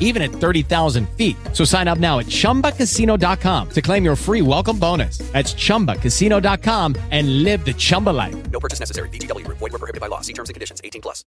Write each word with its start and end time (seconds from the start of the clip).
even 0.00 0.22
at 0.22 0.32
30,000 0.32 1.08
feet. 1.10 1.36
So 1.52 1.64
sign 1.64 1.86
up 1.86 1.98
now 1.98 2.18
at 2.18 2.26
ChumbaCasino.com 2.26 3.68
to 3.70 3.80
claim 3.80 4.04
your 4.04 4.16
free 4.16 4.42
welcome 4.42 4.78
bonus. 4.78 5.18
That's 5.32 5.54
ChumbaCasino.com 5.54 6.96
and 7.12 7.44
live 7.44 7.64
the 7.64 7.74
Chumba 7.74 8.10
life. 8.10 8.50
No 8.50 8.58
purchase 8.58 8.80
necessary. 8.80 9.08
VGW 9.10 9.44
Group. 9.44 9.58
Void 9.58 9.72
were 9.72 9.78
prohibited 9.78 10.00
by 10.00 10.08
law. 10.08 10.20
See 10.22 10.32
terms 10.32 10.50
and 10.50 10.54
conditions. 10.54 10.80
18 10.82 11.00
plus. 11.00 11.24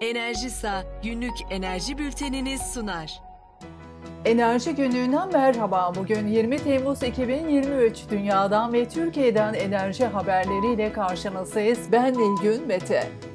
Enerjisa 0.00 0.84
günlük 1.02 1.34
enerji 1.50 1.98
bülteniniz 1.98 2.62
sunar. 2.74 3.20
Enerji 4.24 4.74
günlüğünden 4.74 5.32
merhaba. 5.32 5.92
Bugün 5.94 6.26
20 6.28 6.58
Temmuz 6.58 7.02
2023 7.02 7.98
Dünya'dan 8.10 8.72
ve 8.72 8.88
Türkiye'den 8.88 9.54
enerji 9.54 10.04
haberleriyle 10.04 10.92
karşınızdayız. 10.92 11.78
Ben 11.92 12.14
Nilgün 12.14 12.66
Mete. 12.66 13.31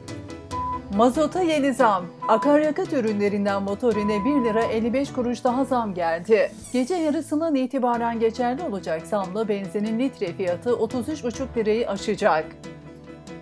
Mazota 0.96 1.42
yeni 1.42 1.74
zam. 1.74 2.06
Akaryakıt 2.28 2.94
ürünlerinden 2.94 3.64
motorine 3.64 4.26
1 4.26 4.30
lira 4.30 4.64
55 4.64 5.12
kuruş 5.12 5.44
daha 5.44 5.66
zam 5.66 5.94
geldi. 5.94 6.52
Gece 6.74 6.96
yarısından 6.96 7.56
itibaren 7.56 8.20
geçerli 8.20 8.64
olacak 8.64 9.08
zamla 9.08 9.48
benzinin 9.48 10.00
litre 10.00 10.34
fiyatı 10.34 10.70
33,5 10.70 11.58
lirayı 11.58 11.90
aşacak. 11.90 12.46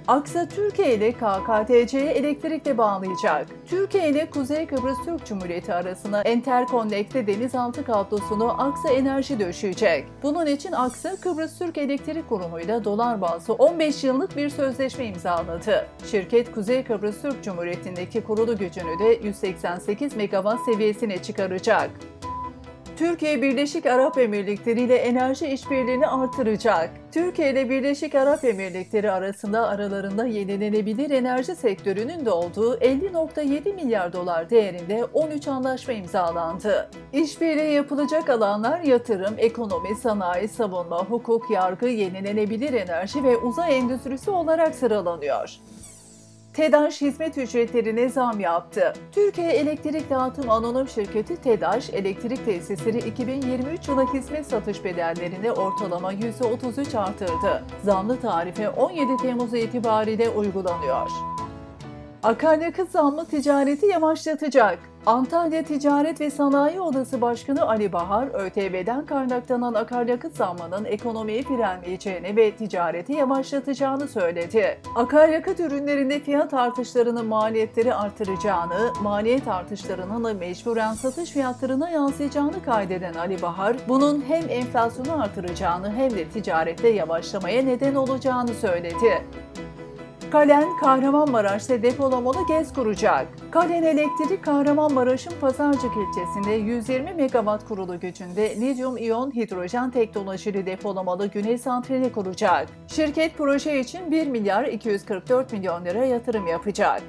Aksa 0.07 0.47
Türkiye 0.47 0.95
ile 0.95 1.11
KKTC'ye 1.11 2.11
elektrikle 2.11 2.77
bağlayacak. 2.77 3.47
Türkiye 3.65 4.09
ile 4.09 4.29
Kuzey 4.29 4.67
Kıbrıs 4.67 4.97
Türk 5.05 5.25
Cumhuriyeti 5.25 5.73
arasına 5.73 6.23
Interconnect'te 6.23 7.27
denizaltı 7.27 7.85
kablosunu 7.85 8.61
Aksa 8.61 8.89
Enerji 8.89 9.39
döşeyecek. 9.39 10.05
Bunun 10.23 10.45
için 10.45 10.71
Aksa 10.71 11.15
Kıbrıs 11.15 11.59
Türk 11.59 11.77
Elektrik 11.77 12.29
Kurumu 12.29 12.59
ile 12.59 12.83
dolar 12.83 13.21
bazlı 13.21 13.53
15 13.53 14.03
yıllık 14.03 14.37
bir 14.37 14.49
sözleşme 14.49 15.05
imzaladı. 15.05 15.87
Şirket 16.11 16.51
Kuzey 16.51 16.83
Kıbrıs 16.83 17.21
Türk 17.21 17.43
Cumhuriyeti'ndeki 17.43 18.23
kurulu 18.23 18.57
gücünü 18.57 18.99
de 18.99 19.27
188 19.27 20.15
megawatt 20.15 20.65
seviyesine 20.65 21.17
çıkaracak. 21.23 21.89
Türkiye 22.97 23.41
Birleşik 23.41 23.85
Arap 23.85 24.17
Emirlikleri 24.17 24.81
ile 24.81 24.95
enerji 24.95 25.47
işbirliğini 25.47 26.07
artıracak. 26.07 26.89
Türkiye 27.11 27.51
ile 27.51 27.69
Birleşik 27.69 28.15
Arap 28.15 28.43
Emirlikleri 28.43 29.11
arasında 29.11 29.67
aralarında 29.67 30.25
yenilenebilir 30.25 31.09
enerji 31.09 31.55
sektörünün 31.55 32.25
de 32.25 32.31
olduğu 32.31 32.75
50.7 32.75 33.75
milyar 33.75 34.13
dolar 34.13 34.49
değerinde 34.49 35.05
13 35.13 35.47
anlaşma 35.47 35.93
imzalandı. 35.93 36.89
İşbirliği 37.13 37.73
yapılacak 37.73 38.29
alanlar 38.29 38.79
yatırım, 38.79 39.33
ekonomi, 39.37 39.95
sanayi, 39.95 40.47
savunma, 40.47 41.05
hukuk, 41.05 41.49
yargı, 41.51 41.87
yenilenebilir 41.87 42.73
enerji 42.73 43.23
ve 43.23 43.37
uzay 43.37 43.77
endüstrisi 43.77 44.31
olarak 44.31 44.75
sıralanıyor. 44.75 45.59
TEDAŞ 46.55 47.01
hizmet 47.01 47.37
ücretlerine 47.37 48.09
zam 48.09 48.39
yaptı. 48.39 48.93
Türkiye 49.11 49.51
Elektrik 49.51 50.09
Dağıtım 50.09 50.49
Anonim 50.49 50.87
Şirketi 50.87 51.35
TEDAŞ, 51.35 51.89
elektrik 51.89 52.45
tesisleri 52.45 52.97
2023 52.97 53.87
yılı 53.87 54.13
hizmet 54.13 54.47
satış 54.47 54.83
bedellerini 54.83 55.51
ortalama 55.51 56.13
%33 56.13 56.97
artırdı. 56.97 57.63
Zamlı 57.83 58.21
tarife 58.21 58.69
17 58.69 59.17
Temmuz 59.21 59.53
itibariyle 59.53 60.29
uygulanıyor. 60.29 61.09
Akaryakıt 62.23 62.91
zammı 62.91 63.25
ticareti 63.25 63.85
yavaşlatacak. 63.85 64.79
Antalya 65.05 65.63
Ticaret 65.63 66.21
ve 66.21 66.29
Sanayi 66.29 66.81
Odası 66.81 67.21
Başkanı 67.21 67.67
Ali 67.67 67.93
Bahar, 67.93 68.27
ÖTV'den 68.27 69.05
kaynaklanan 69.05 69.73
akaryakıt 69.73 70.35
zammının 70.35 70.85
ekonomiyi 70.85 71.43
frenleyeceğini 71.43 72.35
ve 72.35 72.51
ticareti 72.51 73.13
yavaşlatacağını 73.13 74.07
söyledi. 74.07 74.77
Akaryakıt 74.95 75.59
ürünlerinde 75.59 76.19
fiyat 76.19 76.53
artışlarının 76.53 77.25
maliyetleri 77.25 77.93
artıracağını, 77.93 78.93
maliyet 79.01 79.47
artışlarının 79.47 80.23
da 80.23 80.33
mecburen 80.33 80.93
satış 80.93 81.31
fiyatlarına 81.31 81.89
yansıyacağını 81.89 82.63
kaydeden 82.63 83.13
Ali 83.13 83.41
Bahar, 83.41 83.77
bunun 83.87 84.23
hem 84.27 84.49
enflasyonu 84.49 85.21
artıracağını 85.21 85.93
hem 85.93 86.11
de 86.11 86.29
ticarette 86.29 86.89
yavaşlamaya 86.89 87.61
neden 87.61 87.95
olacağını 87.95 88.53
söyledi. 88.53 89.21
Kalen 90.35 90.77
Kahramanmaraş'ta 90.77 91.83
depolamalı 91.83 92.47
GES 92.47 92.73
kuracak. 92.73 93.27
Kalen 93.51 93.83
Elektrik 93.83 94.43
Kahramanmaraş'ın 94.43 95.33
Pazarcık 95.41 95.91
ilçesinde 95.97 96.51
120 96.51 97.13
megawatt 97.13 97.67
kurulu 97.67 97.99
gücünde 97.99 98.55
lityum 98.55 98.97
iyon 98.97 99.35
hidrojen 99.35 99.91
teknolojili 99.91 100.65
depolamalı 100.65 101.27
güneş 101.27 101.61
santrali 101.61 102.11
kuracak. 102.11 102.67
Şirket 102.87 103.37
proje 103.37 103.79
için 103.79 104.11
1 104.11 104.27
milyar 104.27 104.65
244 104.65 105.53
milyon 105.53 105.85
lira 105.85 106.05
yatırım 106.05 106.47
yapacak. 106.47 107.01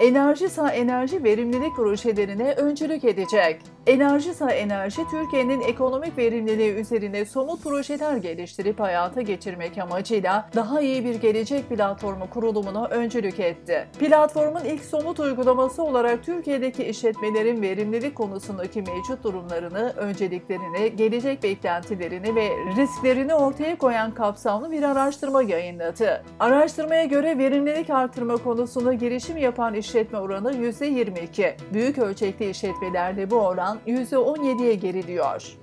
Enerjisa 0.00 0.70
Enerji 0.70 1.24
verimlilik 1.24 1.76
projelerine 1.76 2.52
öncülük 2.52 3.04
edecek. 3.04 3.60
Enerjisa 3.86 4.50
Enerji, 4.50 5.02
Türkiye'nin 5.10 5.60
ekonomik 5.60 6.18
verimliliği 6.18 6.72
üzerine 6.72 7.24
somut 7.24 7.62
projeler 7.62 8.16
geliştirip 8.16 8.80
hayata 8.80 9.22
geçirmek 9.22 9.78
amacıyla 9.78 10.48
daha 10.54 10.80
iyi 10.80 11.04
bir 11.04 11.14
gelecek 11.14 11.68
platformu 11.68 12.30
kurulumuna 12.30 12.86
öncülük 12.86 13.40
etti. 13.40 13.88
Platformun 13.98 14.64
ilk 14.64 14.84
somut 14.84 15.20
uygulaması 15.20 15.82
olarak 15.82 16.24
Türkiye'deki 16.24 16.84
işletmelerin 16.84 17.62
verimlilik 17.62 18.14
konusundaki 18.14 18.82
mevcut 18.82 19.24
durumlarını, 19.24 19.92
önceliklerini, 19.96 20.96
gelecek 20.96 21.42
beklentilerini 21.42 22.34
ve 22.34 22.48
risklerini 22.76 23.34
ortaya 23.34 23.78
koyan 23.78 24.14
kapsamlı 24.14 24.70
bir 24.70 24.82
araştırma 24.82 25.42
yayınladı. 25.42 26.24
Araştırmaya 26.40 27.04
göre 27.04 27.38
verimlilik 27.38 27.90
artırma 27.90 28.36
konusunda 28.36 28.92
girişim 28.92 29.36
yapan 29.36 29.74
işletme 29.74 30.18
oranı 30.18 30.52
%22. 30.52 31.52
Büyük 31.72 31.98
ölçekli 31.98 32.50
işletmelerde 32.50 33.30
bu 33.30 33.36
oran 33.36 33.71
%17'ye 33.86 34.74
geriliyor. 34.74 35.56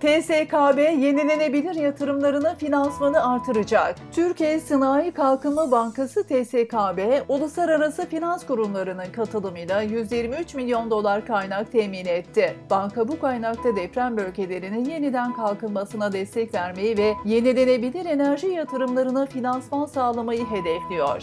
TSKB 0.00 0.78
yenilenebilir 0.78 1.74
yatırımlarını 1.74 2.54
finansmanı 2.54 3.32
artıracak. 3.32 3.96
Türkiye 4.12 4.60
Sanayi 4.60 5.12
Kalkınma 5.12 5.70
Bankası 5.70 6.22
TSKB, 6.22 7.22
uluslararası 7.28 8.06
finans 8.08 8.46
kurumlarının 8.46 9.12
katılımıyla 9.12 9.82
123 9.82 10.54
milyon 10.54 10.90
dolar 10.90 11.26
kaynak 11.26 11.72
temin 11.72 12.06
etti. 12.06 12.56
Banka 12.70 13.08
bu 13.08 13.20
kaynakta 13.20 13.76
deprem 13.76 14.16
bölgelerinin 14.16 14.84
yeniden 14.84 15.32
kalkınmasına 15.32 16.12
destek 16.12 16.54
vermeyi 16.54 16.98
ve 16.98 17.14
yenilenebilir 17.24 18.06
enerji 18.06 18.46
yatırımlarına 18.46 19.26
finansman 19.26 19.86
sağlamayı 19.86 20.44
hedefliyor. 20.46 21.22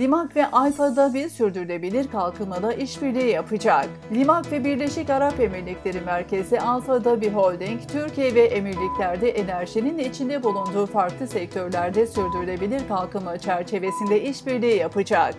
Limak 0.00 0.36
ve 0.36 0.46
Alfa 0.46 0.96
Dhabi 0.96 1.30
sürdürülebilir 1.30 2.08
kalkınmada 2.08 2.72
işbirliği 2.72 3.30
yapacak. 3.30 3.88
Limak 4.12 4.52
ve 4.52 4.64
Birleşik 4.64 5.10
Arap 5.10 5.40
Emirlikleri 5.40 6.00
merkezi 6.00 6.60
Alfa 6.60 7.04
Dhabi 7.04 7.30
Holding, 7.30 7.80
Türkiye 7.92 8.34
ve 8.34 8.40
Emirlikler'de 8.40 9.30
enerjinin 9.30 9.98
içinde 9.98 10.42
bulunduğu 10.42 10.86
farklı 10.86 11.26
sektörlerde 11.26 12.06
sürdürülebilir 12.06 12.88
kalkınma 12.88 13.38
çerçevesinde 13.38 14.22
işbirliği 14.22 14.76
yapacak. 14.76 15.34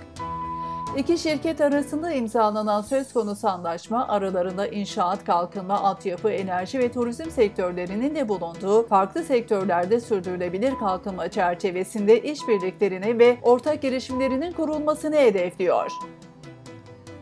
İki 0.97 1.17
şirket 1.17 1.61
arasında 1.61 2.11
imzalanan 2.11 2.81
söz 2.81 3.13
konusu 3.13 3.47
anlaşma 3.47 4.07
aralarında 4.07 4.67
inşaat, 4.67 5.25
kalkınma, 5.25 5.79
altyapı, 5.79 6.29
enerji 6.29 6.79
ve 6.79 6.91
turizm 6.91 7.29
sektörlerinin 7.29 8.15
de 8.15 8.29
bulunduğu 8.29 8.88
farklı 8.88 9.23
sektörlerde 9.23 9.99
sürdürülebilir 9.99 10.73
kalkınma 10.79 11.29
çerçevesinde 11.29 12.21
işbirliklerini 12.21 13.19
ve 13.19 13.38
ortak 13.41 13.81
girişimlerinin 13.81 14.51
kurulmasını 14.51 15.15
hedefliyor. 15.15 15.91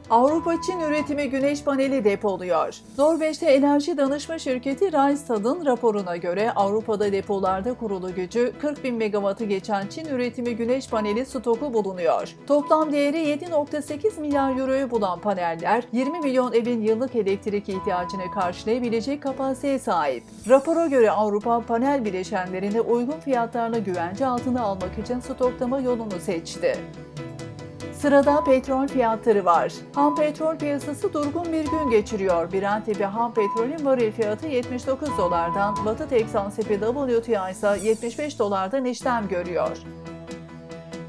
Avrupa 0.09 0.61
Çin 0.61 0.79
üretimi 0.79 1.29
güneş 1.29 1.63
paneli 1.63 2.03
depoluyor. 2.03 2.75
Norveç'te 2.97 3.45
enerji 3.45 3.97
danışma 3.97 4.39
şirketi 4.39 4.91
Rystad'ın 4.91 5.65
raporuna 5.65 6.17
göre 6.17 6.51
Avrupa'da 6.51 7.11
depolarda 7.11 7.73
kurulu 7.73 8.15
gücü 8.15 8.53
40 8.61 8.83
bin 8.83 8.95
megawattı 8.95 9.45
geçen 9.45 9.87
Çin 9.87 10.05
üretimi 10.05 10.55
güneş 10.55 10.89
paneli 10.89 11.25
stoku 11.25 11.73
bulunuyor. 11.73 12.35
Toplam 12.47 12.91
değeri 12.91 13.17
7.8 13.17 14.19
milyar 14.19 14.57
euroyu 14.57 14.91
bulan 14.91 15.19
paneller 15.19 15.83
20 15.91 16.19
milyon 16.19 16.53
evin 16.53 16.81
yıllık 16.81 17.15
elektrik 17.15 17.69
ihtiyacını 17.69 18.31
karşılayabilecek 18.33 19.23
kapasiteye 19.23 19.79
sahip. 19.79 20.23
Rapora 20.49 20.87
göre 20.87 21.11
Avrupa 21.11 21.61
panel 21.61 22.05
bileşenlerini 22.05 22.81
uygun 22.81 23.19
fiyatlarla 23.19 23.77
güvence 23.77 24.25
altına 24.25 24.61
almak 24.61 24.99
için 24.99 25.19
stoklama 25.19 25.79
yolunu 25.79 26.19
seçti. 26.19 26.77
Sırada 28.01 28.43
petrol 28.43 28.87
fiyatları 28.87 29.45
var. 29.45 29.73
Ham 29.95 30.15
petrol 30.15 30.57
piyasası 30.57 31.13
durgun 31.13 31.45
bir 31.45 31.65
gün 31.65 31.89
geçiriyor. 31.89 32.51
Brent 32.51 32.85
tipi 32.85 33.05
ham 33.05 33.33
petrolün 33.33 33.85
varil 33.85 34.11
fiyatı 34.11 34.47
79 34.47 35.09
dolardan, 35.17 35.75
Batı 35.85 36.09
Teksan 36.09 36.51
tipi 36.51 36.79
WTI 36.79 37.51
ise 37.51 37.77
75 37.83 38.39
dolardan 38.39 38.85
işlem 38.85 39.27
görüyor. 39.27 39.77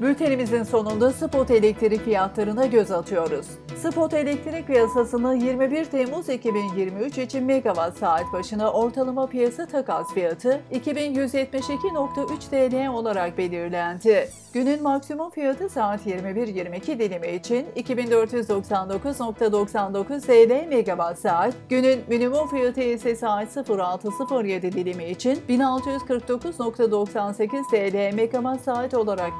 Bültenimizin 0.01 0.63
sonunda 0.63 1.11
spot 1.11 1.51
elektrik 1.51 2.05
fiyatlarına 2.05 2.65
göz 2.65 2.91
atıyoruz. 2.91 3.47
Spot 3.77 4.13
elektrik 4.13 4.67
piyasasını 4.67 5.35
21 5.35 5.85
Temmuz 5.85 6.29
2023 6.29 7.17
için 7.17 7.43
megawatt 7.43 7.97
saat 7.97 8.33
başına 8.33 8.71
ortalama 8.71 9.27
piyasa 9.27 9.65
takas 9.65 10.13
fiyatı 10.13 10.61
2172.3 10.71 12.49
TL 12.49 12.87
olarak 12.87 13.37
belirlendi. 13.37 14.29
Günün 14.53 14.83
maksimum 14.83 15.29
fiyatı 15.29 15.69
saat 15.69 16.07
21.22 16.07 16.99
dilimi 16.99 17.27
için 17.27 17.65
2499.99 17.75 20.21
TL 20.21 20.67
megawatt 20.67 21.19
saat, 21.19 21.53
günün 21.69 22.01
minimum 22.07 22.47
fiyatı 22.47 22.81
ise 22.81 23.15
saat 23.15 23.57
06.07 23.57 24.61
dilimi 24.61 25.05
için 25.05 25.39
1649.98 25.49 27.71
TL 27.71 28.15
megawatt 28.15 28.61
saat 28.61 28.93
olarak 28.93 29.39